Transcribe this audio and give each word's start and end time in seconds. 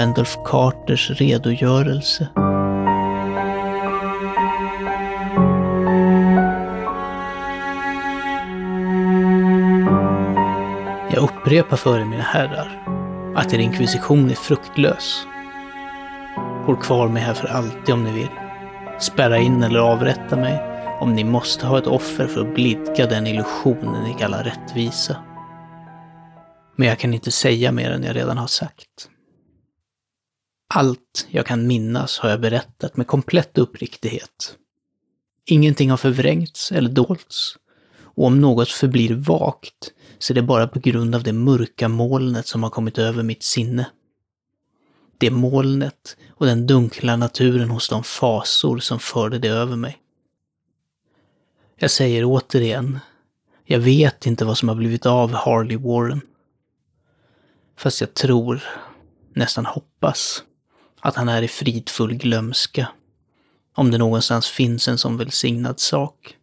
Randolph 0.00 0.38
Carters 0.44 1.10
redogörelse. 1.10 2.28
Jag 11.12 11.22
upprepar 11.22 11.76
för 11.76 11.98
er, 12.00 12.04
mina 12.04 12.22
herrar, 12.22 12.82
att 13.36 13.54
er 13.54 13.58
inkvisition 13.58 14.30
är 14.30 14.34
fruktlös. 14.34 15.26
Håll 16.66 16.76
kvar 16.76 17.08
mig 17.08 17.22
här 17.22 17.34
för 17.34 17.48
alltid 17.48 17.94
om 17.94 18.04
ni 18.04 18.12
vill. 18.12 18.30
Spärra 19.00 19.38
in 19.38 19.62
eller 19.62 19.80
avrätta 19.80 20.36
mig 20.36 20.62
om 21.00 21.14
ni 21.14 21.24
måste 21.24 21.66
ha 21.66 21.78
ett 21.78 21.86
offer 21.86 22.26
för 22.26 22.40
att 22.40 22.54
blidka 22.54 23.06
den 23.06 23.26
illusionen 23.26 24.04
ni 24.04 24.14
kallar 24.14 24.44
rättvisa. 24.44 25.16
Men 26.76 26.88
jag 26.88 26.98
kan 26.98 27.14
inte 27.14 27.30
säga 27.30 27.72
mer 27.72 27.90
än 27.90 28.02
jag 28.02 28.16
redan 28.16 28.38
har 28.38 28.46
sagt. 28.46 29.08
Allt 30.74 31.26
jag 31.30 31.46
kan 31.46 31.66
minnas 31.66 32.18
har 32.18 32.30
jag 32.30 32.40
berättat 32.40 32.96
med 32.96 33.06
komplett 33.06 33.58
uppriktighet. 33.58 34.56
Ingenting 35.44 35.90
har 35.90 35.96
förvrängts 35.96 36.72
eller 36.72 36.90
dolts. 36.90 37.56
Och 37.98 38.26
om 38.26 38.40
något 38.40 38.68
förblir 38.68 39.14
vagt 39.14 39.92
så 40.18 40.32
är 40.32 40.34
det 40.34 40.42
bara 40.42 40.68
på 40.68 40.78
grund 40.78 41.14
av 41.14 41.22
det 41.22 41.32
mörka 41.32 41.88
molnet 41.88 42.46
som 42.46 42.62
har 42.62 42.70
kommit 42.70 42.98
över 42.98 43.22
mitt 43.22 43.42
sinne. 43.42 43.86
Det 45.18 45.30
molnet 45.30 46.16
och 46.30 46.46
den 46.46 46.66
dunkla 46.66 47.16
naturen 47.16 47.70
hos 47.70 47.88
de 47.88 48.04
fasor 48.04 48.78
som 48.78 48.98
förde 48.98 49.38
det 49.38 49.48
över 49.48 49.76
mig. 49.76 49.98
Jag 51.76 51.90
säger 51.90 52.24
återigen, 52.24 52.98
jag 53.64 53.78
vet 53.78 54.26
inte 54.26 54.44
vad 54.44 54.58
som 54.58 54.68
har 54.68 54.76
blivit 54.76 55.06
av 55.06 55.32
Harley 55.32 55.76
Warren. 55.76 56.20
Fast 57.76 58.00
jag 58.00 58.14
tror, 58.14 58.62
nästan 59.34 59.66
hoppas, 59.66 60.44
att 61.00 61.16
han 61.16 61.28
är 61.28 61.42
i 61.42 61.48
fridfull 61.48 62.14
glömska. 62.14 62.88
Om 63.74 63.90
det 63.90 63.98
någonstans 63.98 64.46
finns 64.48 64.88
en 64.88 64.98
sån 64.98 65.16
välsignad 65.16 65.80
sak. 65.80 66.36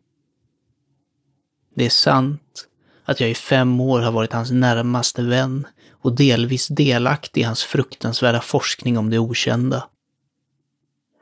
Det 1.76 1.86
är 1.86 1.90
sant 1.90 2.68
att 3.06 3.20
jag 3.20 3.30
i 3.30 3.36
fem 3.36 3.82
år 3.82 4.00
har 4.00 4.12
varit 4.12 4.34
hans 4.34 4.52
närmaste 4.52 5.24
vän 5.24 5.68
och 5.92 6.16
delvis 6.16 6.68
delaktig 6.68 7.42
i 7.42 7.44
hans 7.44 7.64
fruktansvärda 7.64 8.42
forskning 8.42 8.98
om 8.98 9.10
det 9.10 9.20
okända. 9.20 9.88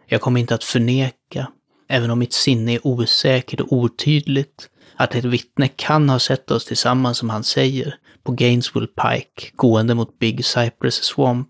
Jag 0.08 0.22
kommer 0.22 0.40
inte 0.40 0.56
att 0.56 0.64
förneka, 0.64 1.52
även 1.88 2.12
om 2.12 2.20
mitt 2.20 2.34
sinne 2.34 2.74
är 2.74 2.88
osäkert 2.88 3.60
och 3.60 3.74
otydligt, 3.74 4.70
att 4.96 5.16
ett 5.16 5.26
vittne 5.26 5.68
kan 5.68 6.10
ha 6.10 6.20
sett 6.20 6.52
oss 6.52 6.66
tillsammans 6.66 7.18
som 7.18 7.30
han 7.30 7.44
säger, 7.44 7.98
på 8.24 8.32
Gainesville 8.32 8.88
Pike, 8.88 9.52
gående 9.56 9.96
mot 9.96 10.20
Big 10.20 10.46
Cypress 10.46 11.04
Swamp, 11.04 11.50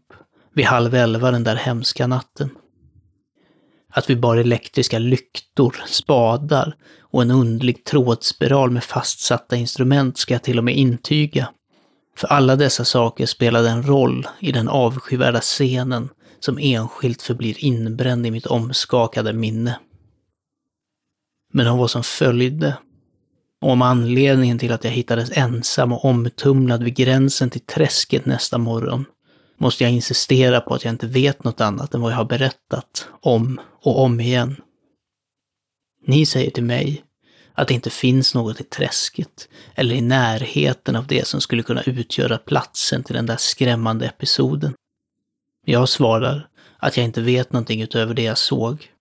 vid 0.55 0.65
halv 0.65 0.95
elva 0.95 1.31
den 1.31 1.43
där 1.43 1.55
hemska 1.55 2.07
natten. 2.07 2.49
Att 3.89 4.09
vi 4.09 4.15
bar 4.15 4.37
elektriska 4.37 4.99
lyktor, 4.99 5.83
spadar 5.87 6.75
och 6.99 7.21
en 7.21 7.31
undlig 7.31 7.83
trådspiral 7.83 8.71
med 8.71 8.83
fastsatta 8.83 9.55
instrument 9.55 10.17
ska 10.17 10.33
jag 10.33 10.43
till 10.43 10.57
och 10.57 10.63
med 10.63 10.75
intyga. 10.75 11.49
För 12.17 12.27
alla 12.27 12.55
dessa 12.55 12.85
saker 12.85 13.25
spelade 13.25 13.69
en 13.69 13.83
roll 13.83 14.27
i 14.39 14.51
den 14.51 14.67
avskyvärda 14.67 15.39
scenen 15.39 16.09
som 16.39 16.57
enskilt 16.61 17.21
förblir 17.21 17.65
inbränd 17.65 18.25
i 18.25 18.31
mitt 18.31 18.45
omskakade 18.45 19.33
minne. 19.33 19.79
Men 21.53 21.67
om 21.67 21.77
vad 21.77 21.91
som 21.91 22.03
följde, 22.03 22.77
och 23.61 23.71
om 23.71 23.81
anledningen 23.81 24.59
till 24.59 24.71
att 24.71 24.83
jag 24.83 24.91
hittades 24.91 25.38
ensam 25.38 25.91
och 25.91 26.05
omtumlad 26.05 26.83
vid 26.83 26.95
gränsen 26.95 27.49
till 27.49 27.65
träsket 27.65 28.25
nästa 28.25 28.57
morgon, 28.57 29.05
måste 29.57 29.83
jag 29.83 29.93
insistera 29.93 30.61
på 30.61 30.73
att 30.73 30.83
jag 30.83 30.93
inte 30.93 31.07
vet 31.07 31.43
något 31.43 31.61
annat 31.61 31.93
än 31.93 32.01
vad 32.01 32.11
jag 32.11 32.17
har 32.17 32.25
berättat 32.25 33.07
om 33.21 33.59
och 33.81 33.99
om 33.99 34.19
igen. 34.19 34.55
Ni 36.05 36.25
säger 36.25 36.51
till 36.51 36.63
mig 36.63 37.03
att 37.53 37.67
det 37.67 37.73
inte 37.73 37.89
finns 37.89 38.35
något 38.35 38.61
i 38.61 38.63
träsket 38.63 39.49
eller 39.75 39.95
i 39.95 40.01
närheten 40.01 40.95
av 40.95 41.07
det 41.07 41.27
som 41.27 41.41
skulle 41.41 41.63
kunna 41.63 41.81
utgöra 41.81 42.38
platsen 42.38 43.03
till 43.03 43.15
den 43.15 43.25
där 43.25 43.38
skrämmande 43.38 44.05
episoden. 44.05 44.73
Jag 45.65 45.89
svarar 45.89 46.47
att 46.77 46.97
jag 46.97 47.03
inte 47.03 47.21
vet 47.21 47.53
någonting 47.53 47.81
utöver 47.81 48.13
det 48.13 48.23
jag 48.23 48.38
såg. 48.38 48.91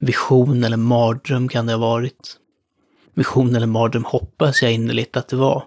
Vision 0.00 0.64
eller 0.64 0.76
mardröm 0.76 1.48
kan 1.48 1.66
det 1.66 1.72
ha 1.72 1.78
varit. 1.78 2.36
Vision 3.14 3.56
eller 3.56 3.66
mardröm 3.66 4.04
hoppas 4.04 4.62
jag 4.62 4.72
innerligt 4.72 5.16
att 5.16 5.28
det 5.28 5.36
var. 5.36 5.64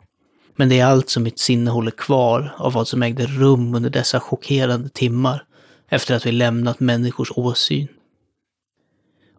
Men 0.62 0.70
det 0.70 0.80
är 0.80 0.86
allt 0.86 1.10
som 1.10 1.24
mitt 1.24 1.40
sinne 1.40 1.72
håller 1.72 1.92
kvar 1.92 2.56
av 2.58 2.74
vad 2.74 2.88
som 2.88 3.04
ägde 3.04 3.26
rum 3.26 3.76
under 3.76 3.90
dessa 3.90 4.20
chockerande 4.20 4.90
timmar 4.90 5.46
efter 5.90 6.16
att 6.16 6.26
vi 6.26 6.32
lämnat 6.32 6.80
människors 6.80 7.32
åsyn. 7.36 7.88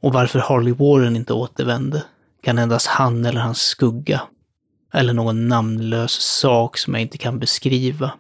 Och 0.01 0.13
varför 0.13 0.39
Harley 0.39 0.75
Warren 0.75 1.17
inte 1.17 1.33
återvände 1.33 2.05
kan 2.43 2.59
endast 2.59 2.87
han 2.87 3.25
eller 3.25 3.41
hans 3.41 3.61
skugga, 3.61 4.23
eller 4.93 5.13
någon 5.13 5.49
namnlös 5.49 6.13
sak 6.13 6.79
som 6.79 6.95
jag 6.95 7.03
inte 7.03 7.19
kan 7.19 7.39
beskriva, 7.39 8.13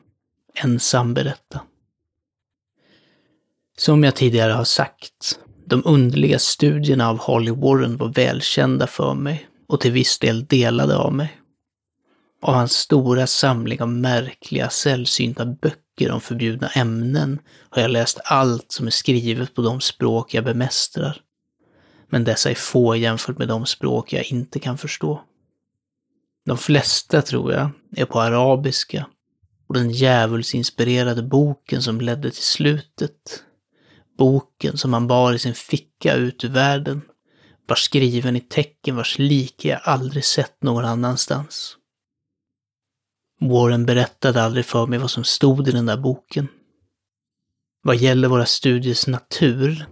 ensam 0.54 1.14
berätta. 1.14 1.60
Som 3.78 4.04
jag 4.04 4.14
tidigare 4.14 4.52
har 4.52 4.64
sagt, 4.64 5.38
de 5.66 5.82
underliga 5.84 6.38
studierna 6.38 7.08
av 7.08 7.20
Harley 7.20 7.54
Warren 7.54 7.96
var 7.96 8.08
välkända 8.08 8.86
för 8.86 9.14
mig 9.14 9.48
och 9.68 9.80
till 9.80 9.92
viss 9.92 10.18
del 10.18 10.44
delade 10.44 10.96
av 10.96 11.14
mig. 11.14 11.41
Av 12.42 12.54
hans 12.54 12.72
stora 12.72 13.26
samling 13.26 13.82
av 13.82 13.88
märkliga, 13.88 14.70
sällsynta 14.70 15.46
böcker 15.46 16.10
om 16.10 16.20
förbjudna 16.20 16.68
ämnen 16.68 17.38
har 17.70 17.82
jag 17.82 17.90
läst 17.90 18.20
allt 18.24 18.72
som 18.72 18.86
är 18.86 18.90
skrivet 18.90 19.54
på 19.54 19.62
de 19.62 19.80
språk 19.80 20.34
jag 20.34 20.44
bemästrar. 20.44 21.20
Men 22.08 22.24
dessa 22.24 22.50
är 22.50 22.54
få 22.54 22.96
jämfört 22.96 23.38
med 23.38 23.48
de 23.48 23.66
språk 23.66 24.12
jag 24.12 24.24
inte 24.24 24.58
kan 24.58 24.78
förstå. 24.78 25.22
De 26.46 26.58
flesta, 26.58 27.22
tror 27.22 27.52
jag, 27.52 27.70
är 27.96 28.04
på 28.04 28.20
arabiska. 28.20 29.06
Och 29.68 29.74
den 29.74 29.90
djävulsinspirerade 29.90 31.22
boken 31.22 31.82
som 31.82 32.00
ledde 32.00 32.30
till 32.30 32.42
slutet. 32.42 33.42
Boken 34.18 34.78
som 34.78 34.92
han 34.92 35.06
bar 35.06 35.32
i 35.32 35.38
sin 35.38 35.54
ficka 35.54 36.14
ut 36.14 36.44
ur 36.44 36.48
världen. 36.48 37.02
Var 37.66 37.76
skriven 37.76 38.36
i 38.36 38.40
tecken 38.40 38.96
vars 38.96 39.18
like 39.18 39.68
jag 39.68 39.80
aldrig 39.84 40.24
sett 40.24 40.62
någon 40.62 40.84
annanstans. 40.84 41.76
Warren 43.48 43.86
berättade 43.86 44.42
aldrig 44.42 44.66
för 44.66 44.86
mig 44.86 44.98
vad 44.98 45.10
som 45.10 45.24
stod 45.24 45.68
i 45.68 45.72
den 45.72 45.86
där 45.86 45.96
boken. 45.96 46.48
Vad 47.82 47.96
gäller 47.96 48.28
våra 48.28 48.46
studiers 48.46 49.06
natur 49.06 49.86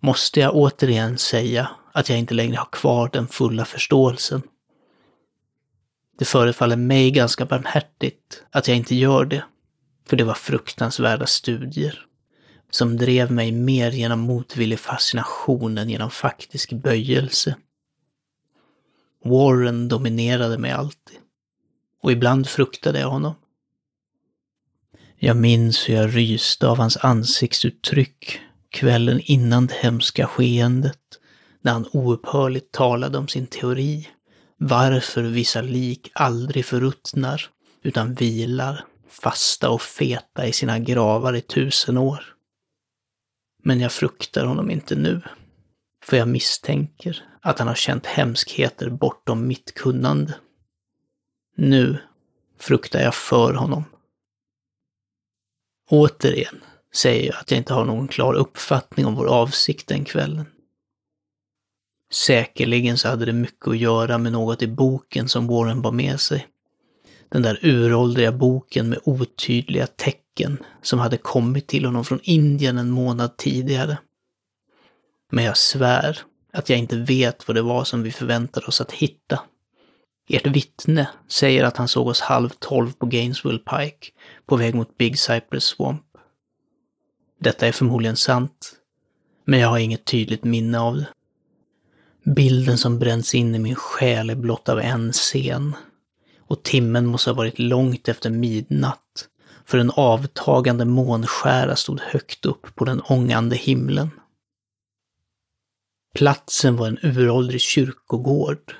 måste 0.00 0.40
jag 0.40 0.56
återigen 0.56 1.18
säga 1.18 1.70
att 1.92 2.08
jag 2.08 2.18
inte 2.18 2.34
längre 2.34 2.56
har 2.56 2.68
kvar 2.72 3.10
den 3.12 3.28
fulla 3.28 3.64
förståelsen. 3.64 4.42
Det 6.18 6.24
förefaller 6.24 6.76
mig 6.76 7.10
ganska 7.10 7.44
barmhärtigt 7.44 8.42
att 8.50 8.68
jag 8.68 8.76
inte 8.76 8.94
gör 8.94 9.24
det, 9.24 9.44
för 10.06 10.16
det 10.16 10.24
var 10.24 10.34
fruktansvärda 10.34 11.26
studier 11.26 12.06
som 12.70 12.96
drev 12.96 13.30
mig 13.30 13.52
mer 13.52 13.90
genom 13.90 14.20
motvillig 14.20 14.78
fascination 14.78 15.78
än 15.78 15.90
genom 15.90 16.10
faktisk 16.10 16.72
böjelse. 16.72 17.56
Warren 19.24 19.88
dominerade 19.88 20.58
mig 20.58 20.70
alltid. 20.70 21.18
Och 22.02 22.12
ibland 22.12 22.48
fruktade 22.48 23.00
jag 23.00 23.10
honom. 23.10 23.34
Jag 25.16 25.36
minns 25.36 25.88
hur 25.88 25.94
jag 25.94 26.16
ryste 26.16 26.68
av 26.68 26.76
hans 26.76 26.96
ansiktsuttryck 26.96 28.40
kvällen 28.70 29.20
innan 29.24 29.66
det 29.66 29.74
hemska 29.74 30.26
skeendet, 30.26 31.00
när 31.62 31.72
han 31.72 31.88
oupphörligt 31.92 32.72
talade 32.72 33.18
om 33.18 33.28
sin 33.28 33.46
teori, 33.46 34.08
varför 34.56 35.22
vissa 35.22 35.62
lik 35.62 36.10
aldrig 36.14 36.64
förruttnar, 36.64 37.46
utan 37.82 38.14
vilar, 38.14 38.84
fasta 39.08 39.70
och 39.70 39.82
feta 39.82 40.46
i 40.46 40.52
sina 40.52 40.78
gravar 40.78 41.36
i 41.36 41.40
tusen 41.40 41.98
år. 41.98 42.24
Men 43.64 43.80
jag 43.80 43.92
fruktar 43.92 44.44
honom 44.44 44.70
inte 44.70 44.94
nu, 44.94 45.20
för 46.04 46.16
jag 46.16 46.28
misstänker 46.28 47.24
att 47.40 47.58
han 47.58 47.68
har 47.68 47.74
känt 47.74 48.06
hemskheter 48.06 48.90
bortom 48.90 49.46
mitt 49.46 49.74
kunnande. 49.74 50.34
Nu 51.60 51.98
fruktar 52.58 53.00
jag 53.00 53.14
för 53.14 53.54
honom. 53.54 53.84
Återigen 55.90 56.60
säger 56.94 57.26
jag 57.26 57.36
att 57.40 57.50
jag 57.50 57.58
inte 57.58 57.74
har 57.74 57.84
någon 57.84 58.08
klar 58.08 58.34
uppfattning 58.34 59.06
om 59.06 59.14
vår 59.14 59.26
avsikt 59.26 59.88
den 59.88 60.04
kvällen. 60.04 60.46
Säkerligen 62.12 62.98
så 62.98 63.08
hade 63.08 63.24
det 63.24 63.32
mycket 63.32 63.68
att 63.68 63.78
göra 63.78 64.18
med 64.18 64.32
något 64.32 64.62
i 64.62 64.66
boken 64.66 65.28
som 65.28 65.46
Warren 65.46 65.82
bar 65.82 65.92
med 65.92 66.20
sig. 66.20 66.46
Den 67.28 67.42
där 67.42 67.58
uråldriga 67.62 68.32
boken 68.32 68.88
med 68.88 68.98
otydliga 69.04 69.86
tecken 69.86 70.58
som 70.82 70.98
hade 70.98 71.16
kommit 71.16 71.66
till 71.66 71.84
honom 71.84 72.04
från 72.04 72.20
Indien 72.22 72.78
en 72.78 72.90
månad 72.90 73.36
tidigare. 73.36 73.98
Men 75.32 75.44
jag 75.44 75.56
svär 75.56 76.18
att 76.52 76.68
jag 76.70 76.78
inte 76.78 76.96
vet 76.96 77.48
vad 77.48 77.56
det 77.56 77.62
var 77.62 77.84
som 77.84 78.02
vi 78.02 78.12
förväntade 78.12 78.66
oss 78.66 78.80
att 78.80 78.92
hitta. 78.92 79.40
Ert 80.28 80.46
vittne 80.46 81.08
säger 81.28 81.64
att 81.64 81.76
han 81.76 81.88
såg 81.88 82.06
oss 82.06 82.20
halv 82.20 82.48
tolv 82.48 82.92
på 82.92 83.06
Gainesville 83.06 83.58
Pike, 83.58 84.06
på 84.46 84.56
väg 84.56 84.74
mot 84.74 84.98
Big 84.98 85.18
Cypress 85.18 85.64
Swamp. 85.64 86.02
Detta 87.40 87.66
är 87.66 87.72
förmodligen 87.72 88.16
sant, 88.16 88.72
men 89.44 89.60
jag 89.60 89.68
har 89.68 89.78
inget 89.78 90.04
tydligt 90.04 90.44
minne 90.44 90.80
av 90.80 90.96
det. 90.96 91.08
Bilden 92.24 92.78
som 92.78 92.98
bränns 92.98 93.34
in 93.34 93.54
i 93.54 93.58
min 93.58 93.74
själ 93.74 94.30
är 94.30 94.34
blott 94.34 94.68
av 94.68 94.80
en 94.80 95.12
scen. 95.12 95.76
Och 96.38 96.62
timmen 96.62 97.06
måste 97.06 97.30
ha 97.30 97.34
varit 97.34 97.58
långt 97.58 98.08
efter 98.08 98.30
midnatt, 98.30 99.28
för 99.64 99.78
en 99.78 99.90
avtagande 99.90 100.84
månskära 100.84 101.76
stod 101.76 102.00
högt 102.00 102.46
upp 102.46 102.74
på 102.74 102.84
den 102.84 103.00
ångande 103.00 103.56
himlen. 103.56 104.10
Platsen 106.14 106.76
var 106.76 106.86
en 106.88 106.98
uråldrig 107.02 107.60
kyrkogård. 107.60 108.74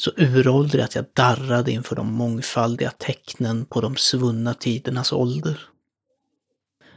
Så 0.00 0.10
uråldrig 0.16 0.82
att 0.82 0.94
jag 0.94 1.04
darrade 1.12 1.72
inför 1.72 1.96
de 1.96 2.12
mångfaldiga 2.12 2.90
tecknen 2.90 3.64
på 3.64 3.80
de 3.80 3.96
svunna 3.96 4.54
tidernas 4.54 5.12
ålder. 5.12 5.60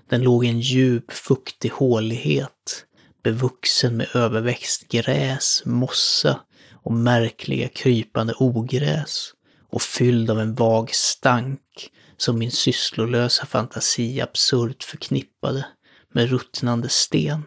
Den 0.09 0.23
låg 0.23 0.45
i 0.45 0.47
en 0.47 0.59
djup, 0.59 1.11
fuktig 1.11 1.69
hålighet, 1.69 2.85
bevuxen 3.23 3.97
med 3.97 4.15
överväxt 4.15 4.87
gräs, 4.87 5.63
mossa 5.65 6.39
och 6.73 6.93
märkliga 6.93 7.67
krypande 7.67 8.33
ogräs 8.37 9.33
och 9.69 9.81
fylld 9.81 10.29
av 10.29 10.39
en 10.39 10.55
vag 10.55 10.89
stank 10.93 11.91
som 12.17 12.39
min 12.39 12.51
sysslolösa 12.51 13.45
fantasi 13.45 14.21
absurt 14.21 14.83
förknippade 14.83 15.65
med 16.13 16.29
ruttnande 16.29 16.89
sten. 16.89 17.43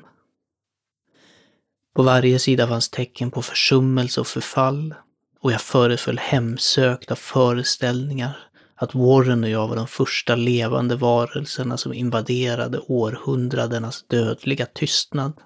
På 1.95 2.03
varje 2.03 2.39
sida 2.39 2.69
fanns 2.69 2.89
tecken 2.89 3.31
på 3.31 3.43
försummelse 3.43 4.21
och 4.21 4.27
förfall 4.27 4.95
och 5.45 5.53
jag 5.53 5.61
föreföll 5.61 6.19
hemsökt 6.19 7.11
av 7.11 7.17
föreställningar 7.17 8.37
att 8.77 8.95
Warren 8.95 9.45
och 9.45 9.51
jag 9.51 9.69
var 9.69 9.77
de 9.77 9.87
första 9.87 10.35
levande 10.35 10.97
varelserna 10.97 11.77
som 11.77 11.93
invaderade 11.93 12.79
århundradenas 12.79 14.05
dödliga 14.09 14.67
tystnad. 14.67 15.41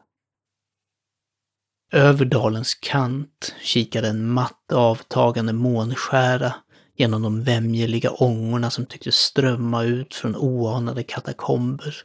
Över 1.93 2.25
dalens 2.25 2.75
kant 2.75 3.55
kikade 3.63 4.09
en 4.09 4.31
matt 4.31 4.73
avtagande 4.73 5.53
månskära 5.53 6.55
genom 6.97 7.23
de 7.23 7.43
vämjeliga 7.43 8.11
ångorna 8.11 8.71
som 8.71 8.87
tycktes 8.87 9.15
strömma 9.15 9.85
ut 9.85 10.15
från 10.15 10.37
oanade 10.37 11.03
katakomber. 11.03 11.97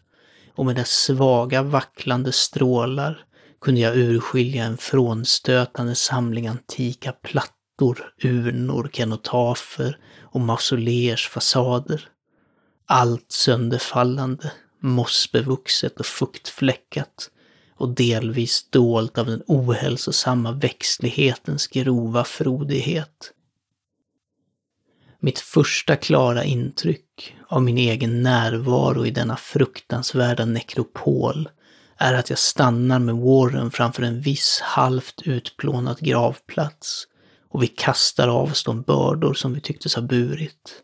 Och 0.56 0.66
med 0.66 0.76
dess 0.76 0.92
svaga 0.92 1.64
vacklande 1.64 2.32
strålar 2.32 3.26
kunde 3.62 3.82
jag 3.82 3.98
urskilja 3.98 4.64
en 4.66 4.78
frånstötande 4.78 5.96
samling 5.96 6.48
antika 6.48 7.12
plattor, 7.12 7.63
urnor, 8.24 8.90
kenotafer 8.94 9.98
och 10.22 10.42
mausoleers 10.42 11.28
fasader. 11.28 12.10
Allt 12.86 13.32
sönderfallande, 13.32 14.52
mossbevuxet 14.80 16.00
och 16.00 16.06
fuktfläckat 16.06 17.30
och 17.76 17.90
delvis 17.90 18.70
dolt 18.70 19.18
av 19.18 19.26
den 19.26 19.44
ohälsosamma 19.48 20.52
växtlighetens 20.52 21.68
grova 21.68 22.24
frodighet. 22.24 23.32
Mitt 25.20 25.40
första 25.40 25.96
klara 25.96 26.44
intryck 26.44 27.36
av 27.48 27.64
min 27.64 27.78
egen 27.78 28.24
närvaro 28.24 29.06
i 29.06 29.12
denna 29.12 29.38
fruktansvärda 29.38 30.46
nekropol 30.46 31.50
är 31.98 32.14
att 32.14 32.30
jag 32.30 32.40
stannar 32.40 33.00
med 33.00 33.16
Warren 33.16 33.72
framför 33.72 34.04
en 34.04 34.22
viss 34.22 34.60
halvt 34.64 35.22
utplånad 35.26 36.00
gravplats 36.00 37.08
och 37.54 37.64
vi 37.64 37.68
kastar 37.68 38.28
av 38.28 38.52
oss 38.52 38.64
de 38.64 38.82
bördor 38.82 39.34
som 39.34 39.54
vi 39.54 39.62
tycktes 39.62 39.96
ha 39.96 40.02
burit. 40.02 40.84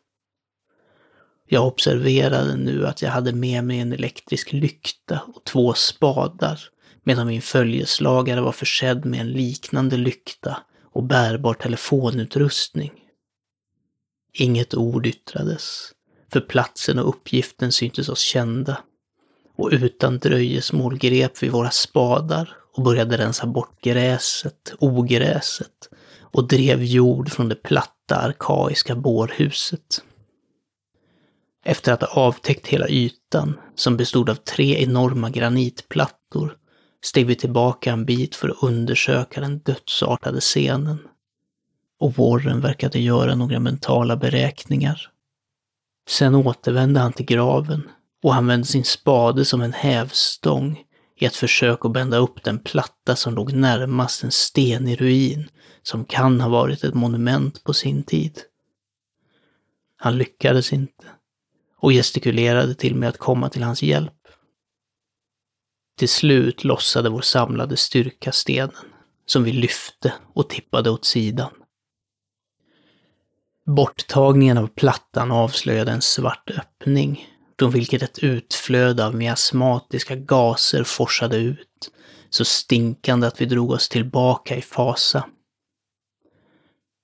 Jag 1.48 1.68
observerade 1.68 2.56
nu 2.56 2.88
att 2.88 3.02
jag 3.02 3.10
hade 3.10 3.34
med 3.34 3.64
mig 3.64 3.80
en 3.80 3.94
elektrisk 3.94 4.54
lykta 4.54 5.22
och 5.36 5.44
två 5.44 5.74
spadar, 5.74 6.60
medan 7.04 7.28
min 7.28 7.42
följeslagare 7.42 8.42
var 8.42 8.52
försedd 8.52 9.06
med 9.06 9.20
en 9.20 9.32
liknande 9.32 9.98
lykta 9.98 10.58
och 10.94 11.04
bärbar 11.04 11.54
telefonutrustning. 11.54 12.92
Inget 14.34 14.74
ord 14.74 15.06
yttrades, 15.06 15.92
för 16.32 16.42
platsen 16.42 17.00
och 17.00 17.10
uppgiften 17.10 17.72
syntes 17.72 18.10
oss 18.10 18.20
kända. 18.22 18.84
Och 19.56 19.70
utan 19.72 20.20
dröjesmål 20.20 20.98
grep 20.98 21.44
vi 21.44 21.50
våra 21.50 21.72
spadar 21.72 22.58
och 22.74 22.84
började 22.84 23.18
rensa 23.18 23.46
bort 23.46 23.82
gräset, 23.82 24.74
ogräset 24.80 25.89
och 26.32 26.48
drev 26.48 26.84
jord 26.84 27.32
från 27.32 27.50
det 27.50 27.56
platta 27.56 28.16
arkaiska 28.16 28.96
bårhuset. 28.96 30.04
Efter 31.66 31.94
att 31.94 32.04
ha 32.04 32.22
avtäckt 32.22 32.68
hela 32.68 32.88
ytan, 32.88 33.60
som 33.76 33.98
bestod 33.98 34.30
av 34.30 34.36
tre 34.36 34.84
enorma 34.84 35.30
granitplattor, 35.30 36.58
steg 37.06 37.26
vi 37.26 37.36
tillbaka 37.36 37.92
en 37.92 38.06
bit 38.06 38.36
för 38.36 38.50
att 38.50 38.64
undersöka 38.64 39.42
den 39.42 39.60
dödsartade 39.60 40.40
scenen 40.40 41.00
och 42.00 42.14
Warren 42.14 42.62
verkade 42.62 43.00
göra 43.00 43.36
några 43.36 43.60
mentala 43.60 44.16
beräkningar. 44.16 45.12
Sen 46.10 46.36
återvände 46.36 47.00
han 47.00 47.14
till 47.14 47.26
graven 47.26 47.90
och 48.24 48.36
använde 48.36 48.68
sin 48.68 48.84
spade 48.84 49.46
som 49.46 49.62
en 49.62 49.74
hävstång 49.74 50.84
i 51.20 51.26
ett 51.26 51.36
försök 51.36 51.86
att 51.86 51.92
bända 51.92 52.18
upp 52.18 52.44
den 52.44 52.60
platta 52.60 53.16
som 53.16 53.34
låg 53.34 53.54
närmast 53.54 54.24
en 54.24 54.32
stenig 54.32 55.02
ruin 55.02 55.50
som 55.84 56.06
kan 56.06 56.42
ha 56.42 56.50
varit 56.50 56.84
ett 56.84 56.94
monument 56.94 57.64
på 57.64 57.74
sin 57.74 58.04
tid. 58.04 58.42
Han 59.98 60.18
lyckades 60.18 60.74
inte 60.74 61.06
och 61.78 61.92
gestikulerade 61.92 62.76
till 62.76 62.96
mig 62.96 63.10
att 63.10 63.18
komma 63.18 63.50
till 63.50 63.64
hans 63.64 63.84
hjälp. 63.84 64.14
Till 65.98 66.10
slut 66.10 66.64
lossade 66.64 67.10
vår 67.10 67.22
samlade 67.22 67.78
styrka 67.78 68.32
stenen, 68.32 68.76
som 69.26 69.44
vi 69.44 69.52
lyfte 69.52 70.14
och 70.34 70.50
tippade 70.50 70.90
åt 70.90 71.06
sidan. 71.06 71.52
Borttagningen 73.66 74.58
av 74.58 74.68
plattan 74.68 75.32
avslöjade 75.32 75.92
en 75.92 76.02
svart 76.02 76.52
öppning, 76.52 77.28
från 77.60 77.72
vilket 77.72 78.04
ett 78.04 78.20
utflöde 78.20 79.06
av 79.06 79.16
miasmatiska 79.16 80.16
gaser 80.16 80.84
forsade 80.84 81.38
ut, 81.38 81.92
så 82.30 82.46
stinkande 82.46 83.28
att 83.28 83.42
vi 83.42 83.46
drog 83.46 83.72
oss 83.72 83.90
tillbaka 83.90 84.56
i 84.56 84.62
fasa. 84.62 85.26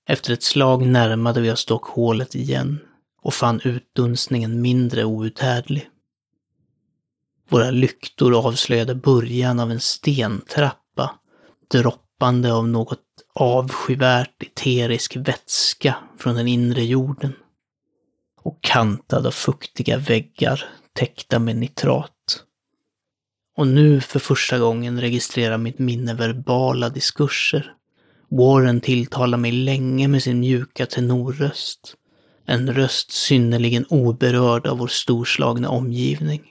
Efter 0.07 0.33
ett 0.33 0.43
slag 0.43 0.85
närmade 0.85 1.41
vi 1.41 1.51
oss 1.51 1.65
dock 1.65 1.85
hålet 1.85 2.35
igen 2.35 2.79
och 3.21 3.33
fann 3.33 3.61
utdunstningen 3.63 4.61
mindre 4.61 5.05
outhärdlig. 5.05 5.89
Våra 7.49 7.71
lyktor 7.71 8.47
avslöjade 8.47 8.95
början 8.95 9.59
av 9.59 9.71
en 9.71 9.79
stentrappa, 9.79 11.15
droppande 11.71 12.53
av 12.53 12.67
något 12.67 13.01
avskyvärt 13.33 14.43
eterisk 14.43 15.15
vätska 15.15 15.95
från 16.17 16.35
den 16.35 16.47
inre 16.47 16.83
jorden. 16.83 17.33
Och 18.45 18.61
kantad 18.61 19.27
av 19.27 19.31
fuktiga 19.31 19.97
väggar 19.97 20.65
täckta 20.93 21.39
med 21.39 21.55
nitrat. 21.55 22.43
Och 23.57 23.67
nu 23.67 24.01
för 24.01 24.19
första 24.19 24.59
gången 24.59 25.01
registrerar 25.01 25.57
mitt 25.57 25.79
minne 25.79 26.13
verbala 26.13 26.89
diskurser. 26.89 27.73
Warren 28.29 28.81
tilltalar 28.81 29.37
mig 29.37 29.51
länge 29.51 30.07
med 30.07 30.23
sin 30.23 30.39
mjuka 30.39 30.85
tenorröst. 30.85 31.95
En 32.45 32.73
röst 32.73 33.11
synnerligen 33.11 33.85
oberörd 33.89 34.67
av 34.67 34.77
vår 34.77 34.87
storslagna 34.87 35.69
omgivning. 35.69 36.41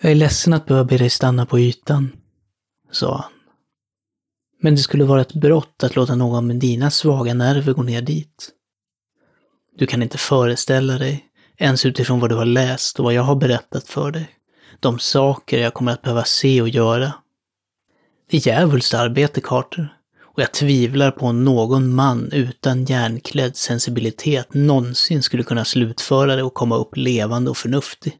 Jag 0.00 0.12
är 0.12 0.16
ledsen 0.16 0.52
att 0.52 0.66
behöva 0.66 0.84
be 0.84 0.98
dig 0.98 1.10
stanna 1.10 1.46
på 1.46 1.58
ytan, 1.58 2.12
sa 2.90 3.16
han. 3.16 3.32
Men 4.60 4.74
det 4.74 4.80
skulle 4.80 5.04
vara 5.04 5.20
ett 5.20 5.34
brott 5.34 5.84
att 5.84 5.96
låta 5.96 6.14
någon 6.14 6.46
med 6.46 6.56
dina 6.56 6.90
svaga 6.90 7.34
nerver 7.34 7.72
gå 7.72 7.82
ner 7.82 8.02
dit. 8.02 8.54
Du 9.78 9.86
kan 9.86 10.02
inte 10.02 10.18
föreställa 10.18 10.98
dig, 10.98 11.24
ens 11.56 11.86
utifrån 11.86 12.20
vad 12.20 12.30
du 12.30 12.34
har 12.36 12.44
läst 12.44 12.98
och 12.98 13.04
vad 13.04 13.14
jag 13.14 13.22
har 13.22 13.36
berättat 13.36 13.88
för 13.88 14.10
dig, 14.10 14.28
de 14.80 14.98
saker 14.98 15.58
jag 15.58 15.74
kommer 15.74 15.92
att 15.92 16.02
behöva 16.02 16.24
se 16.24 16.62
och 16.62 16.68
göra. 16.68 17.12
Det 18.30 18.36
är 18.36 18.46
djävulskt 18.46 18.94
arbete, 18.94 19.40
Carter, 19.40 19.96
och 20.20 20.42
jag 20.42 20.52
tvivlar 20.52 21.10
på 21.10 21.26
om 21.26 21.44
någon 21.44 21.94
man 21.94 22.32
utan 22.32 22.84
järnklädd 22.84 23.56
sensibilitet 23.56 24.54
någonsin 24.54 25.22
skulle 25.22 25.42
kunna 25.42 25.64
slutföra 25.64 26.36
det 26.36 26.42
och 26.42 26.54
komma 26.54 26.76
upp 26.76 26.96
levande 26.96 27.50
och 27.50 27.56
förnuftig. 27.56 28.16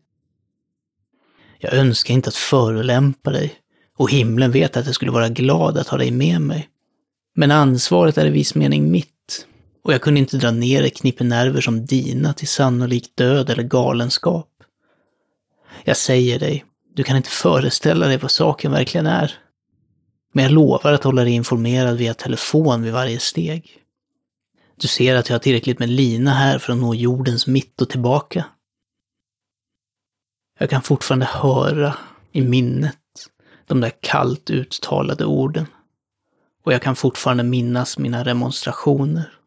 Jag 1.59 1.73
önskar 1.73 2.15
inte 2.15 2.29
att 2.29 2.35
förolämpa 2.35 3.31
dig, 3.31 3.55
och 3.97 4.11
himlen 4.11 4.51
vet 4.51 4.77
att 4.77 4.87
jag 4.87 4.95
skulle 4.95 5.13
vara 5.13 5.29
glad 5.29 5.79
att 5.79 5.89
ha 5.89 5.99
dig 5.99 6.11
med 6.11 6.41
mig. 6.41 6.69
Men 7.35 7.51
ansvaret 7.51 8.19
är 8.19 8.27
i 8.27 8.31
viss 8.31 8.55
mening 8.55 8.91
mitt. 8.91 9.18
Och 9.89 9.95
jag 9.95 10.03
kunde 10.03 10.21
inte 10.21 10.37
dra 10.37 10.51
ner 10.51 10.83
ett 10.83 10.97
knippe 10.97 11.25
nerver 11.25 11.61
som 11.61 11.87
dina 11.87 12.33
till 12.33 12.49
sannolik 12.49 13.13
död 13.15 13.51
eller 13.51 13.63
galenskap. 13.63 14.49
Jag 15.85 15.97
säger 15.97 16.39
dig, 16.39 16.65
du 16.95 17.03
kan 17.03 17.17
inte 17.17 17.31
föreställa 17.31 18.07
dig 18.07 18.17
vad 18.17 18.31
saken 18.31 18.73
verkligen 18.73 19.07
är. 19.07 19.39
Men 20.33 20.45
jag 20.45 20.53
lovar 20.53 20.93
att 20.93 21.05
hålla 21.05 21.25
dig 21.25 21.33
informerad 21.33 21.97
via 21.97 22.15
telefon 22.15 22.83
vid 22.83 22.93
varje 22.93 23.19
steg. 23.19 23.79
Du 24.77 24.89
ser 24.89 25.15
att 25.15 25.29
jag 25.29 25.35
har 25.35 25.41
tillräckligt 25.41 25.79
med 25.79 25.89
lina 25.89 26.31
här 26.31 26.59
för 26.59 26.73
att 26.73 26.79
nå 26.79 26.95
jordens 26.95 27.47
mitt 27.47 27.83
och 27.83 27.91
tillbaka. 27.91 28.45
Jag 30.59 30.71
kan 30.71 30.83
fortfarande 30.83 31.27
höra 31.27 31.95
i 32.33 32.41
minnet 32.41 32.97
de 33.67 33.81
där 33.81 33.93
kallt 34.01 34.51
uttalade 34.51 35.25
orden. 35.25 35.67
Och 36.65 36.73
jag 36.73 36.83
kan 36.83 36.97
fortfarande 36.97 37.43
minnas 37.43 37.99
mina 37.99 38.25
demonstrationer. 38.25 39.38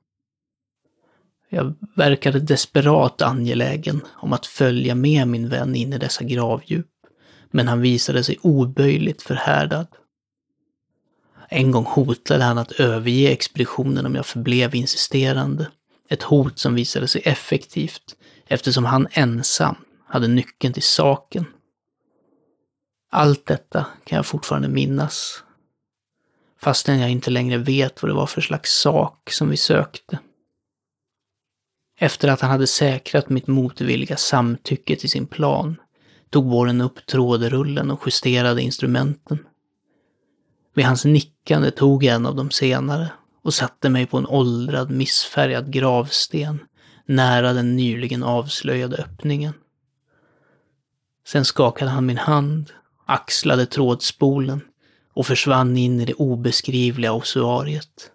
Jag 1.53 1.75
verkade 1.95 2.39
desperat 2.39 3.21
angelägen 3.21 4.01
om 4.09 4.33
att 4.33 4.45
följa 4.45 4.95
med 4.95 5.27
min 5.27 5.49
vän 5.49 5.75
in 5.75 5.93
i 5.93 5.97
dessa 5.97 6.23
gravdjup, 6.23 6.87
men 7.51 7.67
han 7.67 7.81
visade 7.81 8.23
sig 8.23 8.37
oböjligt 8.41 9.21
förhärdad. 9.21 9.87
En 11.49 11.71
gång 11.71 11.85
hotade 11.85 12.43
han 12.43 12.57
att 12.57 12.71
överge 12.71 13.31
expeditionen 13.31 14.05
om 14.05 14.15
jag 14.15 14.25
förblev 14.25 14.75
insisterande. 14.75 15.71
Ett 16.09 16.23
hot 16.23 16.59
som 16.59 16.75
visade 16.75 17.07
sig 17.07 17.21
effektivt 17.25 18.15
eftersom 18.47 18.85
han 18.85 19.07
ensam 19.11 19.75
hade 20.05 20.27
nyckeln 20.27 20.73
till 20.73 20.83
saken. 20.83 21.45
Allt 23.11 23.45
detta 23.45 23.85
kan 24.03 24.15
jag 24.15 24.25
fortfarande 24.25 24.67
minnas. 24.67 25.43
Fastän 26.61 26.99
jag 26.99 27.09
inte 27.09 27.29
längre 27.31 27.57
vet 27.57 28.01
vad 28.01 28.11
det 28.11 28.15
var 28.15 28.27
för 28.27 28.41
slags 28.41 28.71
sak 28.71 29.31
som 29.31 29.49
vi 29.49 29.57
sökte. 29.57 30.19
Efter 32.03 32.27
att 32.27 32.41
han 32.41 32.51
hade 32.51 32.67
säkrat 32.67 33.29
mitt 33.29 33.47
motvilliga 33.47 34.17
samtycke 34.17 34.95
till 34.95 35.09
sin 35.09 35.27
plan 35.27 35.75
tog 36.29 36.51
Warren 36.51 36.81
upp 36.81 37.05
trådrullen 37.05 37.91
och 37.91 38.01
justerade 38.05 38.61
instrumenten. 38.61 39.37
Vid 40.73 40.85
hans 40.85 41.05
nickande 41.05 41.71
tog 41.71 42.03
jag 42.03 42.15
en 42.15 42.25
av 42.25 42.35
de 42.35 42.51
senare 42.51 43.11
och 43.43 43.53
satte 43.53 43.89
mig 43.89 44.05
på 44.05 44.17
en 44.17 44.27
åldrad, 44.27 44.91
missfärgad 44.91 45.73
gravsten 45.73 46.59
nära 47.05 47.53
den 47.53 47.75
nyligen 47.75 48.23
avslöjade 48.23 48.97
öppningen. 48.97 49.53
Sen 51.27 51.45
skakade 51.45 51.91
han 51.91 52.05
min 52.05 52.17
hand, 52.17 52.71
axlade 53.05 53.65
trådspolen 53.65 54.61
och 55.13 55.27
försvann 55.27 55.77
in 55.77 55.99
i 55.99 56.05
det 56.05 56.13
obeskrivliga 56.13 57.13
ossuariet. 57.13 58.11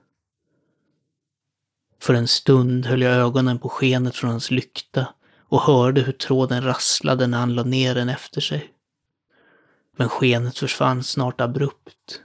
För 2.07 2.15
en 2.15 2.29
stund 2.29 2.87
höll 2.87 3.03
jag 3.03 3.15
ögonen 3.15 3.59
på 3.59 3.69
skenet 3.69 4.17
från 4.17 4.31
hans 4.31 4.51
lykta 4.51 5.09
och 5.49 5.61
hörde 5.61 6.01
hur 6.01 6.13
tråden 6.13 6.65
rasslade 6.65 7.27
när 7.27 7.39
han 7.39 7.55
lade 7.55 7.69
ner 7.69 7.95
den 7.95 8.09
efter 8.09 8.41
sig. 8.41 8.71
Men 9.97 10.09
skenet 10.09 10.59
försvann 10.59 11.03
snart 11.03 11.41
abrupt. 11.41 12.21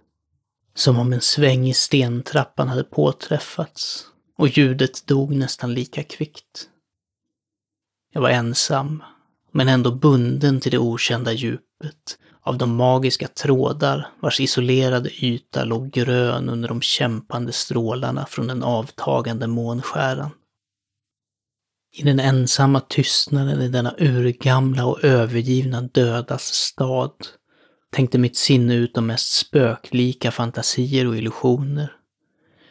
Som 0.76 1.00
om 1.00 1.14
en 1.14 1.22
sväng 1.22 1.68
i 1.68 1.74
stentrappan 1.74 2.68
hade 2.68 2.84
påträffats 2.84 4.06
och 4.38 4.48
ljudet 4.48 5.08
dog 5.08 5.36
nästan 5.36 5.74
lika 5.74 6.04
kvickt. 6.04 6.70
Jag 8.14 8.22
var 8.22 8.30
ensam, 8.30 9.04
men 9.52 9.70
ändå 9.70 9.92
bunden 9.92 10.60
till 10.60 10.72
det 10.72 10.80
okända 10.80 11.32
djupet 11.32 12.18
av 12.44 12.58
de 12.58 12.76
magiska 12.76 13.28
trådar 13.28 14.08
vars 14.20 14.40
isolerade 14.40 15.10
yta 15.24 15.64
låg 15.64 15.92
grön 15.92 16.50
under 16.50 16.70
de 16.70 16.82
kämpande 16.82 17.52
strålarna 17.52 18.26
från 18.26 18.48
den 18.48 18.64
avtagande 18.64 19.48
månskäran. 19.48 20.30
I 21.94 22.04
den 22.04 22.20
ensamma 22.20 22.80
tystnaden 22.80 23.62
i 23.62 23.68
denna 23.68 23.96
urgamla 24.00 24.86
och 24.86 25.04
övergivna 25.04 25.82
dödas 25.82 26.44
stad 26.44 27.12
tänkte 27.92 28.18
mitt 28.18 28.38
sinne 28.38 28.76
ut 28.76 28.94
de 28.94 29.08
mest 29.08 29.34
spöklika 29.34 30.32
fantasier 30.32 31.08
och 31.08 31.18
illusioner. 31.18 31.96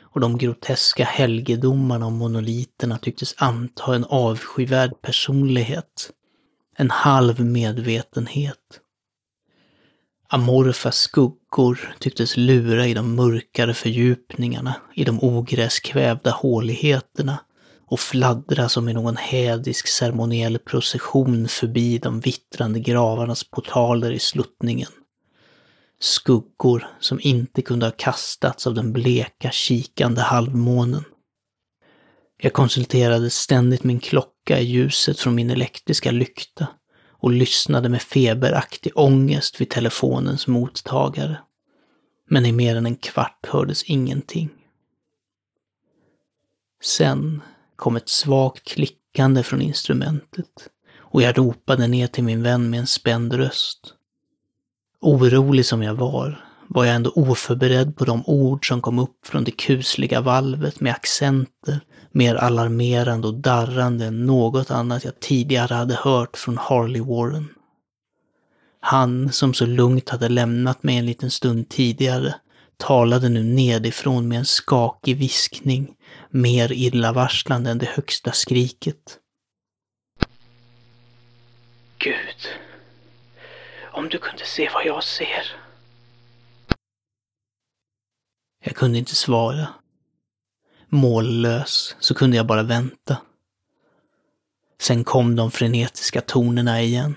Och 0.02 0.20
de 0.20 0.38
groteska 0.38 1.04
helgedomarna 1.04 2.06
och 2.06 2.12
monoliterna 2.12 2.98
tycktes 2.98 3.34
anta 3.38 3.94
en 3.94 4.04
avskyvärd 4.04 5.02
personlighet. 5.02 6.10
En 6.76 6.90
halv 6.90 7.40
medvetenhet. 7.40 8.80
Amorfa 10.32 10.92
skuggor 10.92 11.94
tycktes 11.98 12.36
lura 12.36 12.86
i 12.86 12.94
de 12.94 13.14
mörkare 13.14 13.74
fördjupningarna, 13.74 14.74
i 14.94 15.04
de 15.04 15.24
ogräskvävda 15.24 16.30
håligheterna 16.30 17.38
och 17.86 18.00
fladdra 18.00 18.68
som 18.68 18.88
i 18.88 18.92
någon 18.92 19.16
hädisk 19.16 19.88
ceremoniell 19.88 20.58
procession 20.58 21.48
förbi 21.48 21.98
de 21.98 22.20
vittrande 22.20 22.80
gravarnas 22.80 23.44
portaler 23.44 24.12
i 24.12 24.18
sluttningen. 24.18 24.90
Skuggor 26.00 26.86
som 27.00 27.20
inte 27.22 27.62
kunde 27.62 27.86
ha 27.86 27.92
kastats 27.96 28.66
av 28.66 28.74
den 28.74 28.92
bleka, 28.92 29.50
kikande 29.50 30.20
halvmånen. 30.20 31.04
Jag 32.42 32.52
konsulterade 32.52 33.30
ständigt 33.30 33.84
min 33.84 34.00
klocka 34.00 34.58
i 34.58 34.64
ljuset 34.64 35.18
från 35.18 35.34
min 35.34 35.50
elektriska 35.50 36.10
lykta 36.10 36.66
och 37.20 37.30
lyssnade 37.30 37.88
med 37.88 38.02
feberaktig 38.02 38.92
ångest 38.94 39.60
vid 39.60 39.70
telefonens 39.70 40.46
mottagare. 40.46 41.38
Men 42.28 42.46
i 42.46 42.52
mer 42.52 42.76
än 42.76 42.86
en 42.86 42.96
kvart 42.96 43.46
hördes 43.48 43.82
ingenting. 43.82 44.50
Sen 46.82 47.42
kom 47.76 47.96
ett 47.96 48.08
svagt 48.08 48.64
klickande 48.64 49.42
från 49.42 49.62
instrumentet 49.62 50.68
och 50.98 51.22
jag 51.22 51.38
ropade 51.38 51.86
ner 51.86 52.06
till 52.06 52.24
min 52.24 52.42
vän 52.42 52.70
med 52.70 52.80
en 52.80 52.86
spänd 52.86 53.32
röst. 53.32 53.94
Orolig 55.00 55.66
som 55.66 55.82
jag 55.82 55.94
var, 55.94 56.44
var 56.68 56.84
jag 56.84 56.94
ändå 56.94 57.10
oförberedd 57.10 57.96
på 57.96 58.04
de 58.04 58.22
ord 58.26 58.68
som 58.68 58.80
kom 58.80 58.98
upp 58.98 59.26
från 59.26 59.44
det 59.44 59.50
kusliga 59.50 60.20
valvet 60.20 60.80
med 60.80 60.92
accenter 60.92 61.80
mer 62.12 62.34
alarmerande 62.34 63.28
och 63.28 63.34
darrande 63.34 64.04
än 64.06 64.26
något 64.26 64.70
annat 64.70 65.04
jag 65.04 65.20
tidigare 65.20 65.74
hade 65.74 65.94
hört 65.94 66.36
från 66.36 66.58
Harley 66.58 67.02
Warren. 67.02 67.54
Han, 68.80 69.32
som 69.32 69.54
så 69.54 69.66
lugnt 69.66 70.08
hade 70.08 70.28
lämnat 70.28 70.82
mig 70.82 70.96
en 70.96 71.06
liten 71.06 71.30
stund 71.30 71.68
tidigare, 71.68 72.34
talade 72.76 73.28
nu 73.28 73.42
nedifrån 73.42 74.28
med 74.28 74.38
en 74.38 74.44
skakig 74.44 75.16
viskning, 75.16 75.96
mer 76.30 76.72
illavarslande 76.72 77.70
än 77.70 77.78
det 77.78 77.86
högsta 77.86 78.32
skriket. 78.32 79.18
Gud, 81.98 82.48
om 83.92 84.08
du 84.08 84.18
kunde 84.18 84.44
se 84.44 84.70
vad 84.74 84.86
jag 84.86 85.04
ser. 85.04 85.56
Jag 88.64 88.76
kunde 88.76 88.98
inte 88.98 89.14
svara. 89.14 89.68
Mållös 90.92 91.96
så 92.00 92.14
kunde 92.14 92.36
jag 92.36 92.46
bara 92.46 92.62
vänta. 92.62 93.16
Sen 94.80 95.04
kom 95.04 95.36
de 95.36 95.50
frenetiska 95.50 96.20
tonerna 96.20 96.82
igen. 96.82 97.14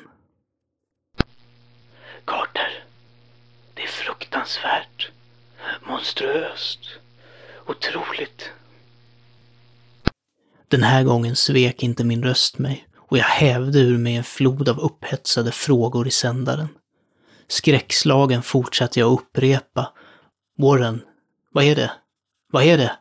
Carter, 2.26 2.84
det 3.74 3.84
är 3.84 3.88
fruktansvärt, 3.88 5.12
monstruöst, 5.88 6.80
otroligt. 7.66 8.50
Den 10.68 10.84
här 10.84 11.04
gången 11.04 11.36
svek 11.36 11.84
inte 11.84 12.04
min 12.04 12.24
röst 12.24 12.58
mig 12.58 12.88
och 12.98 13.18
jag 13.18 13.26
hävde 13.26 13.80
ur 13.80 13.98
mig 13.98 14.16
en 14.16 14.24
flod 14.24 14.70
av 14.70 14.80
upphetsade 14.80 15.52
frågor 15.52 16.08
i 16.08 16.12
sändaren. 16.12 16.68
Skräckslagen 17.48 18.44
fortsatte 18.44 19.00
jag 19.00 19.12
upprepa. 19.12 19.94
Warren, 20.58 21.02
vad 21.52 21.64
är 21.64 21.76
det? 21.76 21.92
Vad 22.52 22.64
är 22.64 22.78
det? 22.78 22.98